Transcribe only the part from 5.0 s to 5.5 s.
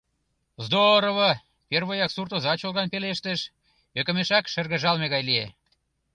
гай лие.